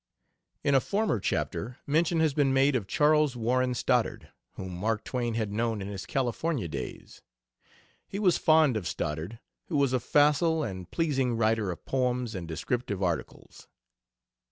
In 0.63 0.73
a 0.73 0.79
former 0.79 1.19
chapter 1.19 1.77
mention 1.85 2.21
has 2.21 2.33
been 2.33 2.51
made 2.51 2.75
of 2.75 2.87
Charles 2.87 3.35
Warren 3.35 3.75
Stoddard, 3.75 4.31
whom 4.53 4.73
Mark 4.73 5.03
Twain 5.03 5.35
had 5.35 5.51
known 5.51 5.79
in 5.79 5.87
his 5.89 6.07
California 6.07 6.67
days. 6.67 7.21
He 8.07 8.17
was 8.17 8.39
fond 8.39 8.75
of 8.77 8.87
Stoddard, 8.87 9.37
who 9.67 9.77
was 9.77 9.93
a 9.93 9.99
facile 9.99 10.63
and 10.63 10.89
pleasing 10.89 11.37
writer 11.37 11.69
of 11.69 11.85
poems 11.85 12.33
and 12.33 12.47
descriptive 12.47 13.03
articles. 13.03 13.67